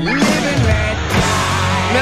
[0.00, 0.08] 9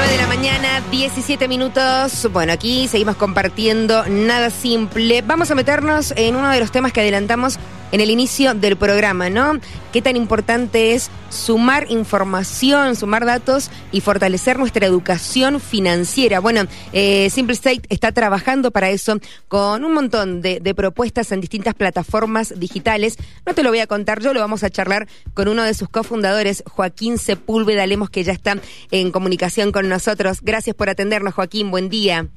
[0.09, 2.29] de la mañana, 17 minutos.
[2.31, 5.21] Bueno, aquí seguimos compartiendo nada simple.
[5.21, 7.59] Vamos a meternos en uno de los temas que adelantamos
[7.91, 9.59] en el inicio del programa, ¿no?
[9.91, 16.39] Qué tan importante es sumar información, sumar datos y fortalecer nuestra educación financiera.
[16.39, 19.19] Bueno, eh, Simple State está trabajando para eso
[19.49, 23.17] con un montón de, de, propuestas en distintas plataformas digitales.
[23.45, 25.89] No te lo voy a contar yo, lo vamos a charlar con uno de sus
[25.89, 28.57] cofundadores, Joaquín Sepúlveda Lemos, que ya está
[28.91, 30.39] en comunicación con nosotros.
[30.41, 31.71] Gracias por atendernos, Joaquín.
[31.71, 32.27] Buen día.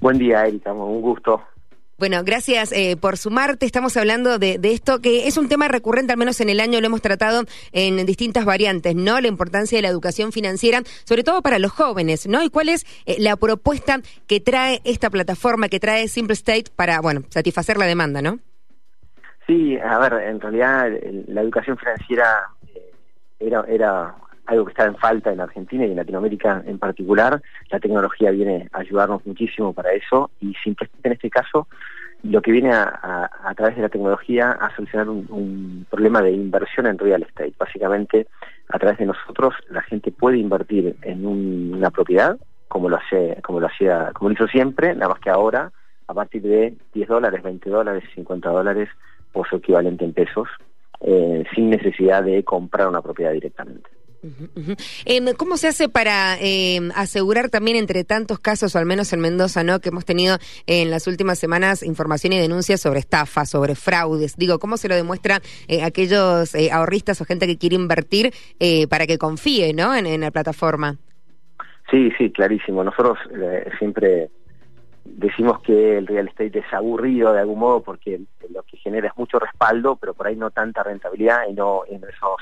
[0.00, 0.72] Buen día, Erika.
[0.72, 1.42] Un gusto.
[1.96, 3.66] Bueno, gracias eh, por sumarte.
[3.66, 6.80] Estamos hablando de, de, esto que es un tema recurrente, al menos en el año
[6.80, 9.20] lo hemos tratado en distintas variantes, ¿no?
[9.20, 12.42] La importancia de la educación financiera, sobre todo para los jóvenes, ¿no?
[12.42, 17.00] Y cuál es eh, la propuesta que trae esta plataforma, que trae Simple State para,
[17.00, 18.40] bueno, satisfacer la demanda, ¿no?
[19.46, 20.90] Sí, a ver, en realidad
[21.28, 22.92] la educación financiera eh,
[23.38, 27.40] era, era algo que está en falta en Argentina y en Latinoamérica en particular.
[27.70, 31.66] La tecnología viene a ayudarnos muchísimo para eso y simplemente en este caso
[32.22, 36.86] lo que viene a, a, través de la tecnología a solucionar un, problema de inversión
[36.86, 37.52] en real estate.
[37.58, 38.26] Básicamente,
[38.70, 43.38] a través de nosotros la gente puede invertir en un, una propiedad como lo hace,
[43.42, 45.70] como lo hacía, como lo hizo siempre, nada más que ahora
[46.06, 48.88] a partir de 10 dólares, 20 dólares, 50 dólares
[49.32, 50.48] o su equivalente en pesos,
[51.00, 53.90] eh, sin necesidad de comprar una propiedad directamente.
[55.04, 59.20] Eh, ¿Cómo se hace para eh, asegurar también entre tantos casos, o al menos en
[59.20, 59.80] Mendoza, ¿no?
[59.80, 64.36] que hemos tenido en las últimas semanas información y denuncias sobre estafas, sobre fraudes?
[64.36, 68.86] Digo, ¿cómo se lo demuestra eh, aquellos eh, ahorristas o gente que quiere invertir eh,
[68.88, 69.94] para que confíe ¿no?
[69.94, 70.96] en, en, la plataforma?
[71.90, 72.82] Sí, sí, clarísimo.
[72.82, 73.18] Nosotros
[73.78, 74.30] siempre
[75.04, 78.20] decimos que el real estate es aburrido de algún modo porque
[78.50, 82.02] lo que genera es mucho respaldo, pero por ahí no tanta rentabilidad y no en
[82.04, 82.40] esos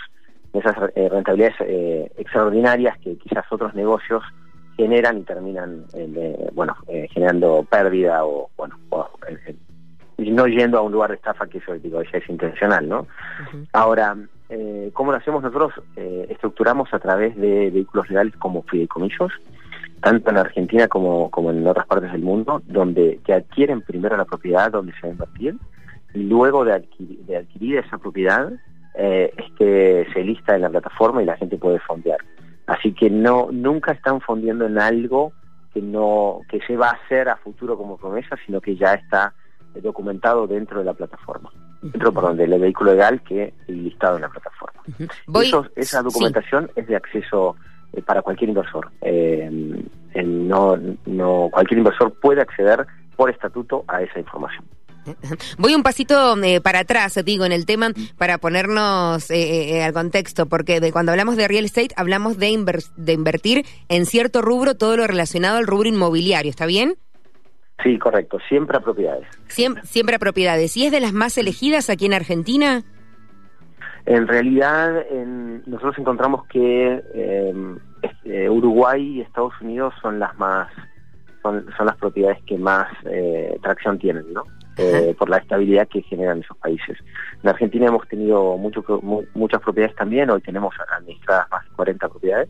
[0.52, 4.22] esas eh, rentabilidades eh, extraordinarias que quizás otros negocios
[4.76, 9.54] generan y terminan eh, bueno eh, generando pérdida o bueno o, eh,
[10.18, 13.04] no yendo a un lugar de estafa que eso digo ya es intencional no uh
[13.56, 13.66] -huh.
[13.72, 14.16] ahora
[14.92, 19.32] cómo lo hacemos nosotros estructuramos a través de vehículos legales como fideicomisos
[20.02, 24.26] tanto en Argentina como, como en otras partes del mundo donde que adquieren primero la
[24.26, 25.56] propiedad donde se va a invertir
[26.12, 28.52] y luego de adquirir, de adquirir esa propiedad
[28.94, 29.32] eh,
[30.12, 32.18] se lista en la plataforma y la gente puede fondear.
[32.66, 35.32] Así que no nunca están fondeando en algo
[35.72, 39.34] que no que se va a hacer a futuro como promesa, sino que ya está
[39.74, 41.92] documentado dentro de la plataforma, uh -huh.
[41.92, 44.80] dentro perdón, del vehículo legal que listado en la plataforma.
[44.86, 45.10] Uh -huh.
[45.26, 46.80] Voy, Eso, esa documentación sí.
[46.80, 47.56] es de acceso
[47.94, 48.90] eh, para cualquier inversor.
[49.00, 49.50] Eh,
[50.24, 50.76] no,
[51.06, 52.86] no cualquier inversor puede acceder
[53.16, 54.64] por estatuto a esa información.
[55.58, 59.92] Voy un pasito eh, para atrás, digo, en el tema para ponernos eh, eh, al
[59.92, 64.42] contexto, porque de cuando hablamos de real estate hablamos de, inver de invertir en cierto
[64.42, 66.94] rubro, todo lo relacionado al rubro inmobiliario, ¿está bien?
[67.82, 69.26] Sí, correcto, siempre a propiedades.
[69.48, 70.76] Siempre, siempre a propiedades.
[70.76, 72.82] ¿Y es de las más elegidas aquí en Argentina?
[74.06, 80.68] En realidad, en, nosotros encontramos que eh, Uruguay y Estados Unidos son las más
[81.42, 84.44] son, son las propiedades que más eh, tracción tienen, ¿no?
[84.78, 86.96] Eh, por la estabilidad que generan esos países.
[87.42, 92.08] En Argentina hemos tenido mucho, mu muchas propiedades también, hoy tenemos administradas más de 40
[92.08, 92.48] propiedades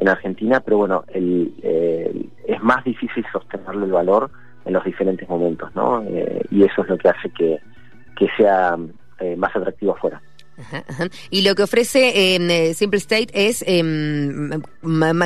[0.00, 4.30] en Argentina, pero bueno, el, eh, es más difícil sostenerle el valor
[4.64, 6.02] en los diferentes momentos, ¿no?
[6.02, 7.60] Eh, y eso es lo que hace que,
[8.16, 8.76] que sea
[9.18, 10.20] eh, más atractivo afuera.
[11.30, 13.82] Y lo que ofrece eh, Simple State es eh,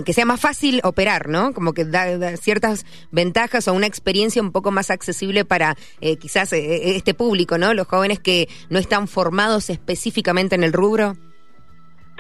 [0.05, 1.53] que sea más fácil operar, ¿no?
[1.53, 6.53] Como que da, ciertas ventajas o una experiencia un poco más accesible para eh, quizás
[6.53, 7.75] eh, este público, ¿no?
[7.75, 11.15] Los jóvenes que no están formados específicamente en el rubro.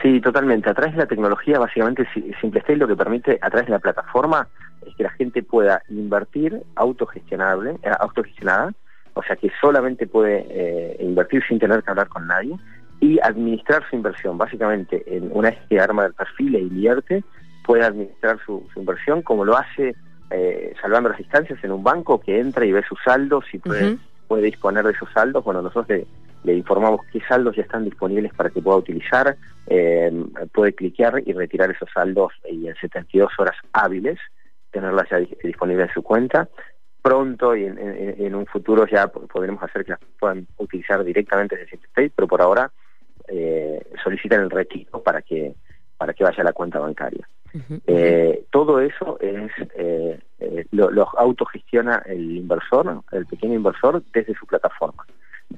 [0.02, 0.68] Sí, totalmente.
[0.68, 2.06] A través de la tecnología, básicamente,
[2.40, 4.48] Simple State lo que permite, a través de la plataforma,
[4.86, 8.72] es que la gente pueda invertir autogestionable, eh, autogestionada,
[9.14, 12.56] o sea que solamente puede eh, invertir sin tener que hablar con nadie
[13.04, 14.38] y administrar su inversión.
[14.38, 17.22] Básicamente, en una vez que arma el perfil e invierte,
[17.62, 19.94] puede administrar su, su inversión como lo hace
[20.30, 23.84] eh, salvando las distancias en un banco que entra y ve sus saldos y puede,
[23.84, 23.98] uh -huh.
[24.26, 25.44] puede disponer de esos saldos.
[25.44, 26.06] Bueno, nosotros le,
[26.44, 29.36] le, informamos qué saldos ya están disponibles para que pueda utilizar,
[29.66, 30.10] eh,
[30.54, 34.18] puede cliquear y retirar esos saldos y en 72 horas hábiles
[34.70, 36.48] tenerlas ya disponibles en su cuenta
[37.02, 41.54] pronto y en, en, en, un futuro ya podremos hacer que las puedan utilizar directamente
[41.54, 42.72] desde State, pero por ahora
[43.28, 45.54] eh, solicitan el retiro para que
[45.96, 47.26] para que vaya a la cuenta bancaria.
[47.54, 47.80] Uh -huh.
[47.86, 54.34] eh, todo eso es eh, eh, lo, lo, autogestiona el inversor, el pequeño inversor, desde
[54.34, 55.06] su plataforma.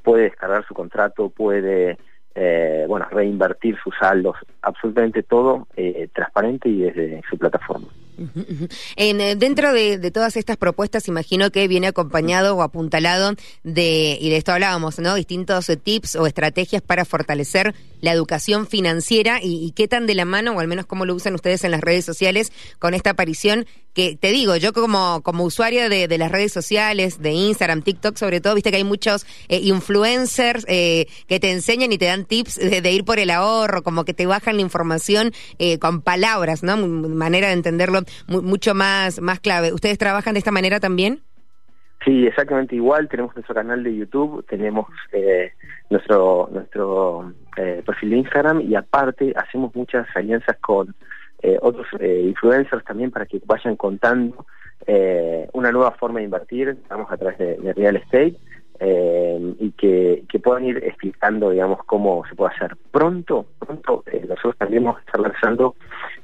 [0.02, 1.96] Puede descargar su contrato, puede
[2.34, 4.36] eh, bueno, reinvertir sus saldos,
[4.66, 7.86] absolutamente todo eh, transparente y desde su plataforma.
[8.96, 14.30] En, eh, dentro de, todas estas propuestas, imagino que viene acompañado o apuntalado de, y
[14.30, 15.14] de esto hablábamos, ¿no?
[15.14, 20.52] Distintos tips o estrategias para fortalecer la educación financiera y, qué tan de la mano,
[20.52, 23.66] o al menos cómo lo usan ustedes en las redes sociales con esta aparición
[23.96, 28.42] que te digo, yo como, como usuaria de, las redes sociales, de Instagram, TikTok sobre
[28.42, 32.56] todo, viste que hay muchos eh, influencers eh, que te enseñan y te dan tips
[32.56, 36.76] de, ir por el ahorro, como que te bajan la información eh, con palabras, ¿no?
[36.76, 39.72] Manera de entenderlo mucho más, más clave.
[39.72, 41.20] ¿Ustedes trabajan de esta manera también?
[42.04, 43.08] Sí, exactamente igual.
[43.08, 44.86] Tenemos nuestro canal de YouTube, tenemos
[45.90, 50.94] nuestro nuestro perfil de Instagram y aparte hacemos muchas alianzas con
[51.42, 54.46] eh, otros eh, influencers también para que vayan contando
[54.86, 58.36] eh, una nueva forma de invertir, digamos, a través de, real estate
[59.58, 62.76] y que, puedan ir explicando, digamos, cómo se puede hacer.
[62.90, 65.74] Pronto, pronto, nosotros también vamos a estar lanzando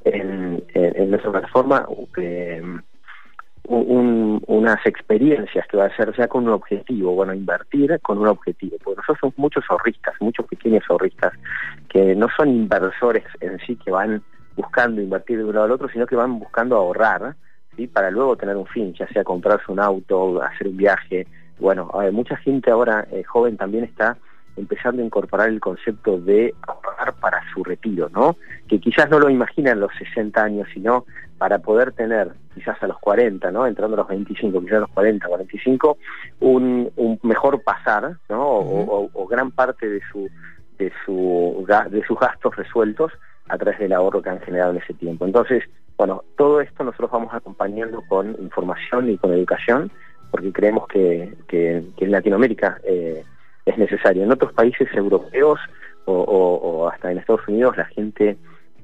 [0.05, 0.63] en,
[1.09, 1.87] nuestra plataforma
[3.65, 8.77] unas experiencias que va a ser ya con un objetivo, bueno, invertir con un objetivo,
[8.83, 11.33] porque nosotros somos muchos ahorristas, muchos pequeños ahorristas,
[11.89, 14.21] que no son inversores en sí, que van
[14.55, 17.35] buscando invertir de un lado al otro, sino que van buscando ahorrar,
[17.75, 17.87] ¿sí?
[17.87, 21.27] Para luego tener un fin, ya sea comprarse un auto, hacer un viaje.
[21.59, 24.17] Bueno, mucha gente ahora eh, joven también está
[24.55, 28.37] empezando a incorporar el concepto de ahorrar para su retiro, ¿no?
[28.67, 31.05] Que quizás no lo imaginan los 60 años, sino
[31.37, 33.65] para poder tener, quizás a los 40, ¿no?
[33.65, 35.97] Entrando a los 25, quizás a los 40, 45,
[36.41, 38.43] un, un mejor pasar, ¿no?
[38.43, 40.29] o, o, gran parte de su
[40.77, 43.11] de su de sus gastos resueltos
[43.47, 45.25] a través del ahorro que han generado en ese tiempo.
[45.25, 45.63] Entonces,
[45.97, 49.91] bueno, todo esto nosotros vamos acompañando con información y con educación,
[50.33, 53.23] porque creemos que, que, en Latinoamérica eh,
[53.67, 54.23] es necesario.
[54.23, 55.59] En otros países europeos
[56.05, 58.35] o, hasta en Estados Unidos la gente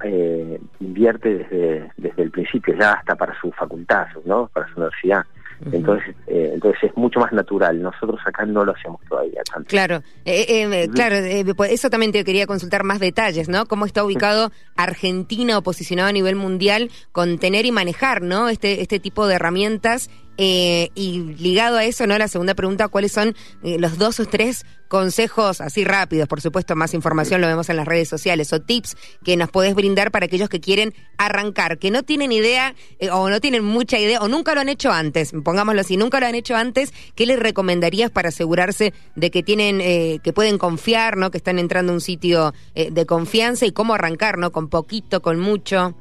[0.03, 4.47] eh, invierte desde, desde el principio, ya hasta para su facultad, ¿no?
[4.53, 5.25] para su universidad.
[5.71, 7.81] Entonces, eh, entonces es mucho más natural.
[7.81, 9.67] Nosotros acá no lo hacemos todavía tanto.
[9.67, 11.17] Claro, eh, eh, claro.
[11.55, 13.65] Pues eso también te quería consultar más detalles, ¿no?
[13.65, 18.47] Cómo está ubicado Argentina o posicionado a nivel mundial con tener y manejar, ¿no?
[18.47, 20.09] Este este tipo de herramientas
[20.41, 22.17] eh, y ligado a eso, ¿no?
[22.17, 26.29] La segunda pregunta, ¿cuáles son eh, los dos o tres consejos así rápidos?
[26.29, 28.95] Por supuesto, más información lo vemos en las redes sociales o tips
[29.25, 33.29] que nos podés brindar para aquellos que quieren arrancar, que no tienen idea eh, o
[33.29, 36.35] no tienen mucha idea o nunca lo han hecho antes, pongámoslo así, nunca lo han
[36.35, 39.79] hecho antes, ¿qué les recomendarías para asegurarse de que tienen,
[40.21, 41.31] que pueden confiar, ¿no?
[41.31, 44.53] Que están entrando a un sitio de confianza y cómo arrancar, ¿no?
[44.53, 45.95] Con poquito, con mucho.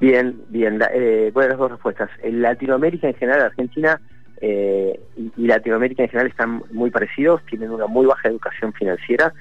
[0.00, 0.80] Bien, bien.
[0.92, 2.10] Eh, bueno, las dos respuestas.
[2.22, 4.00] En Latinoamérica en general, Argentina
[4.40, 9.32] eh, y, Latinoamérica en general están muy parecidos, tienen una muy baja educación financiera,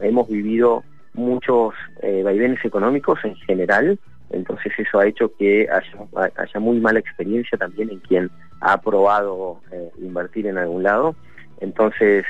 [0.00, 0.82] hemos vivido
[1.14, 3.98] muchos eh, vaivenes económicos en general,
[4.30, 8.30] entonces eso ha hecho que haya, muy mala experiencia también en quien
[8.60, 11.14] ha aprobado eh, invertir en algún lado,
[11.60, 12.24] entonces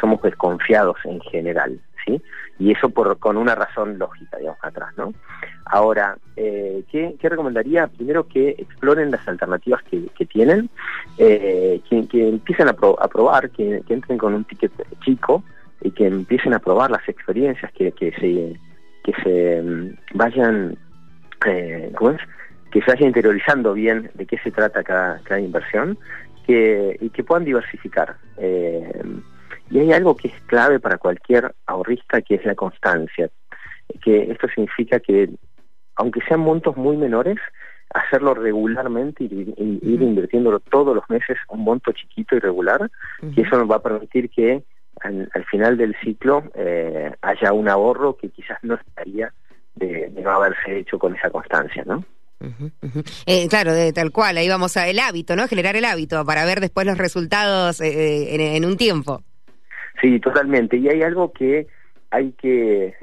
[0.00, 1.80] somos desconfiados en general.
[2.06, 2.22] ¿sí?
[2.60, 5.12] Y eso por, con una razón lógica, digamos, atrás, ¿no?
[5.66, 7.86] Ahora, eh, ¿qué, recomendaría?
[7.86, 10.68] Primero que exploren las alternativas que, tienen,
[11.18, 14.72] eh, que, empiecen a, probar, que, entren con un ticket
[15.04, 15.42] chico
[15.80, 18.58] y que empiecen a probar las experiencias, que, que se
[19.04, 20.76] que se mm, vayan,
[21.46, 22.20] eh, ¿cómo es?
[22.72, 25.96] que se vayan interiorizando bien de qué se trata cada, cada inversión
[26.44, 28.16] que, y que puedan diversificar.
[28.36, 29.02] Eh,
[29.70, 33.30] y hay algo que es clave para cualquier ahorrista, que es la constancia.
[34.02, 35.30] Que esto significa que,
[35.96, 37.38] aunque sean montos muy menores,
[37.90, 42.90] hacerlo regularmente y, ir invirtiéndolo todos los meses un monto chiquito y regular,
[43.22, 44.64] y eso nos va a permitir que
[45.00, 49.32] al, final del ciclo eh, haya un ahorro que quizás no estaría
[49.74, 52.04] de, no haberse hecho con esa constancia, ¿no?
[53.26, 55.48] Eh, claro, de tal cual, ahí vamos a el hábito, ¿no?
[55.48, 59.22] Generar el hábito para ver después los resultados eh, en un tiempo.
[60.00, 60.76] Sí, totalmente.
[60.76, 61.66] Y hay algo que
[62.10, 62.94] hay que,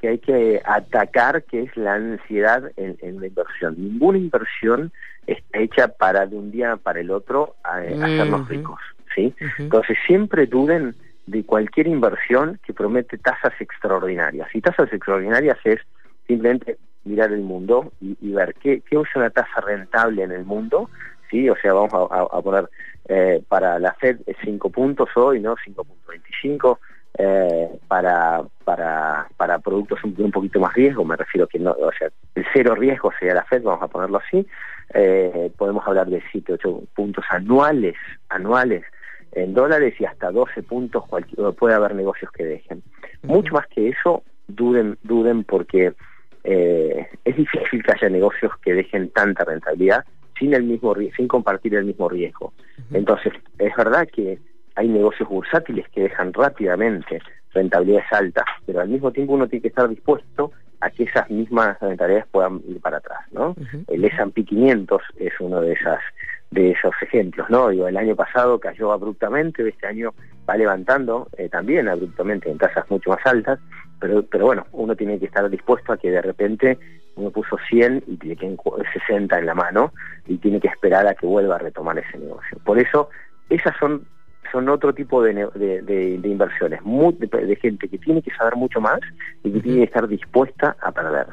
[0.00, 3.74] que hay que atacar, que es la ansiedad en, la inversión.
[3.76, 4.92] Ninguna inversión
[5.26, 8.80] está hecha para de un día para el otro hacernos ricos,
[9.14, 9.34] ¿sí?
[9.58, 10.94] Entonces siempre duden
[11.26, 14.48] de cualquier inversión que promete tasas extraordinarias.
[14.54, 15.80] Y tasas extraordinarias es
[16.26, 20.90] simplemente mirar el mundo y, ver qué, qué es una tasa rentable en el mundo,
[21.30, 21.48] ¿sí?
[21.48, 22.68] O sea, vamos a, poner
[23.08, 25.56] eh, para la Fed 5 puntos hoy, ¿no?
[25.56, 26.78] 5.25,
[27.16, 31.90] eh, para, para, para productos un, un, poquito más riesgo, me refiero que no, o
[31.98, 34.46] sea, el cero riesgo sería la Fed, vamos a ponerlo así,
[34.94, 37.94] eh, podemos hablar de 7, 8 puntos anuales,
[38.28, 38.84] anuales,
[39.32, 41.04] en dólares y hasta 12 puntos
[41.58, 42.82] puede haber negocios que dejen.
[43.22, 45.92] Mucho más que eso, duden, duden porque
[46.44, 50.04] eh, es difícil que haya negocios que dejen tanta rentabilidad
[50.38, 52.52] sin el mismo sin compartir el mismo riesgo.
[52.92, 54.38] Entonces, es verdad que
[54.78, 57.20] hay negocios bursátiles que dejan rápidamente
[57.52, 61.80] rentabilidades altas, pero al mismo tiempo uno tiene que estar dispuesto a que esas mismas
[61.80, 63.56] rentabilidades puedan ir para atrás, ¿no?
[63.88, 65.98] El S&P 500 es uno de esas
[66.52, 67.68] de esos ejemplos, ¿no?
[67.68, 70.14] Digo, el año pasado cayó abruptamente, este año
[70.48, 73.58] va levantando eh, también abruptamente en tasas mucho más altas,
[73.98, 76.78] pero pero bueno, uno tiene que estar dispuesto a que de repente
[77.16, 78.56] uno puso 100 y tiene
[78.92, 79.92] 60 en la mano
[80.26, 82.58] y tiene que esperar a que vuelva a retomar ese negocio.
[82.64, 83.10] Por eso,
[83.50, 84.06] esas son
[84.52, 89.00] son otro tipo de, de, inversiones, de, gente que tiene que saber mucho más
[89.44, 91.26] y que tiene que estar dispuesta a perder.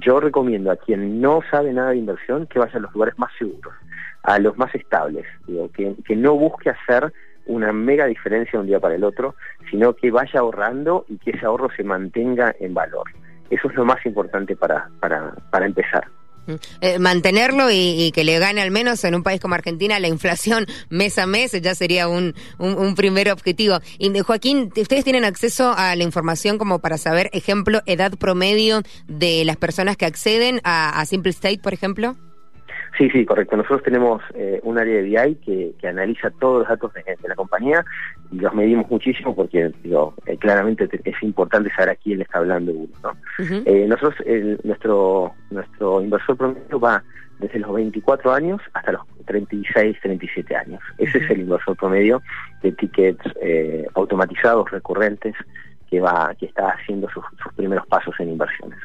[0.00, 3.30] Yo recomiendo a quien no sabe nada de inversión que vaya a los lugares más
[3.38, 3.74] seguros,
[4.22, 7.12] a los más estables, digo, que, que no busque hacer
[7.46, 9.34] una mega diferencia de un día para el otro,
[9.70, 13.10] sino que vaya ahorrando y que ese ahorro se mantenga en valor.
[13.50, 16.06] Eso es lo más importante para, para, para empezar.
[16.80, 20.66] Eh, mantenerlo y, que le gane al menos en un país como Argentina la inflación
[20.90, 23.78] mes a mes ya sería un, un, primer objetivo.
[23.98, 29.44] Y Joaquín, ¿ustedes tienen acceso a la información como para saber, ejemplo, edad promedio de
[29.44, 32.16] las personas que acceden a Simple State, por ejemplo?
[32.98, 33.56] Sí, sí, correcto.
[33.56, 37.34] Nosotros tenemos eh, un área de BI que, que, analiza todos los datos de, la
[37.34, 37.84] compañía
[38.32, 42.72] los medimos muchísimo porque digo, eh, claramente es importante saber a quién le está hablando
[42.72, 42.92] uno.
[43.02, 43.12] ¿no?
[43.38, 44.14] Eh, nosotros,
[44.64, 47.02] nuestro, nuestro inversor promedio va
[47.38, 50.80] desde los 24 años hasta los 36, 37 años.
[50.98, 52.22] Ese es el inversor promedio
[52.62, 53.24] de tickets
[53.94, 55.34] automatizados recurrentes
[55.90, 57.24] que va que está haciendo sus
[57.54, 58.78] primeros pasos en inversiones.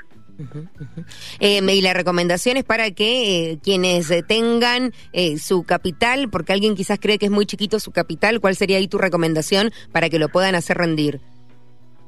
[1.40, 6.76] Eh, y la recomendación es para que eh, quienes tengan eh, su capital, porque alguien
[6.76, 10.20] quizás cree que es muy chiquito su capital, ¿cuál sería ahí tu recomendación para que
[10.20, 11.20] lo puedan hacer rendir?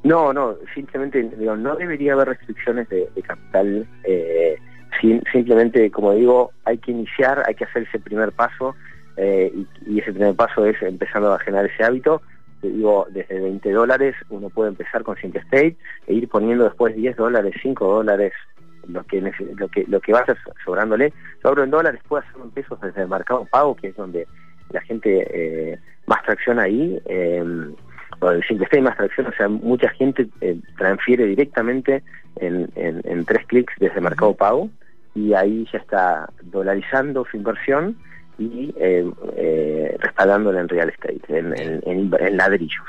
[0.03, 3.85] No, no, simplemente digo, no debería haber restricciones de, capital.
[5.31, 8.75] simplemente, como digo, hay que iniciar, hay que hacer ese primer paso
[9.17, 12.21] y, y ese primer paso es empezando a generar ese hábito
[12.61, 17.15] digo, desde 20 dólares uno puede empezar con Simple State e ir poniendo después 10
[17.15, 18.33] dólares, 5 dólares,
[18.87, 20.35] lo que lo que lo que vaya
[20.65, 21.13] sobrándole.
[21.41, 24.27] Sobro en dólares puede hacerlo en pesos desde el mercado pago, que es donde
[24.71, 26.99] la gente eh, más tracciona ahí.
[27.05, 27.43] Eh,
[28.21, 32.03] el Simple State más tracción, o sea, mucha gente eh, transfiere directamente
[32.35, 34.69] en, en, tres clics desde Mercado Pago
[35.15, 37.97] y ahí ya está dolarizando su inversión
[38.39, 39.05] y eh,
[39.35, 41.53] eh, respaldándola en real estate, en,
[41.85, 42.87] en, ladrillos.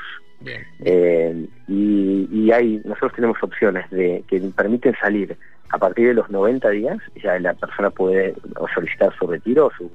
[0.83, 5.37] Eh, y, hay, nosotros tenemos opciones de que permiten salir
[5.69, 8.33] a partir de los 90 días, ya la persona puede
[8.73, 9.91] solicitar su retiro o su,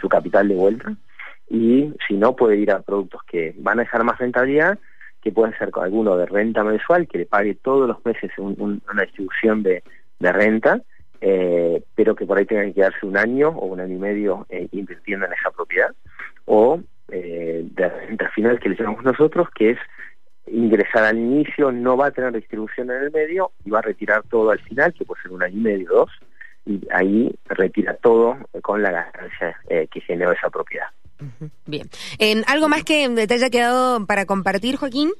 [0.00, 0.94] su, capital de vuelta,
[1.48, 4.78] y si no puede ir a productos que van a dejar más rentabilidad,
[5.22, 9.62] que pueden ser alguno de renta mensual, que le pague todos los meses una distribución
[9.62, 9.84] de,
[10.18, 10.82] de renta,
[11.24, 14.44] eh, pero que por ahí tengan que quedarse un año o un año y medio
[14.50, 15.94] eh, invirtiendo en esa propiedad,
[16.46, 19.78] o eh, de renta final que le llamamos nosotros, que es
[20.48, 24.24] ingresar al inicio, no va a tener distribución en el medio y va a retirar
[24.28, 26.10] todo al final, que puede ser un año y medio o dos,
[26.66, 30.88] y ahí retira todo con la ganancia eh, que generó esa propiedad.
[31.66, 31.88] Bien.
[32.48, 35.12] ¿Algo más que te haya quedado para compartir, Joaquín?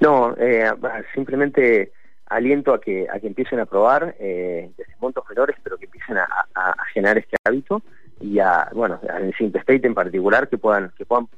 [0.00, 0.34] No,
[1.14, 1.92] simplemente
[2.26, 6.18] aliento a que, a que empiecen a probar eh, desde montos menores, pero que empiecen
[6.18, 6.26] a,
[6.92, 7.82] generar este hábito
[8.20, 11.28] y a, bueno, en Simple State en particular, que puedan, que puedan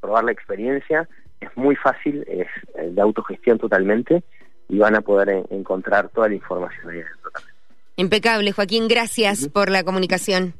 [0.00, 1.08] probar la experiencia.
[1.40, 4.24] Es muy fácil, es eh, de autogestión totalmente
[4.68, 7.54] y van a poder encontrar toda la información ahí dentro también.
[7.96, 10.54] Impecable, Joaquín, gracias por la comunicación.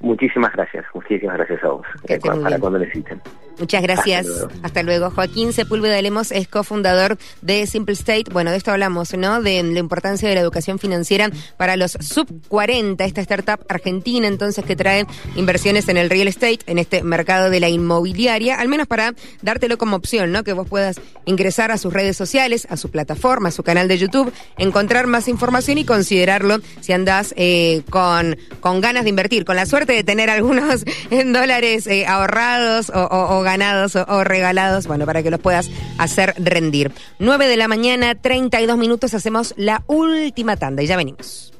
[0.00, 3.20] Muchísimas gracias, muchísimas gracias a vos, eh, para cuando necesiten.
[3.58, 4.26] Muchas gracias.
[4.62, 5.10] Hasta luego.
[5.10, 8.24] Joaquín Sepúlveda Lemos es cofundador de Simple State.
[8.32, 9.42] Bueno, de esto hablamos, ¿no?
[9.42, 14.64] De la importancia de la educación financiera para los sub 40, esta startup argentina entonces
[14.64, 18.86] que trae inversiones en el real estate, en este mercado de la inmobiliaria, al menos
[18.86, 20.44] para dártelo como opción, ¿no?
[20.44, 23.98] Que vos puedas ingresar a sus redes sociales, a su plataforma, a su canal de
[23.98, 29.56] YouTube, encontrar más información y considerarlo si andás eh, con, con ganas de invertir, con
[29.56, 35.06] la suerte de tener algunos en dólares eh, ahorrados o, o ganados o, regalados, bueno,
[35.06, 36.92] para que los puedas hacer rendir.
[37.18, 41.52] 9 de la mañana, 32 minutos, hacemos la última tanda y ya venimos.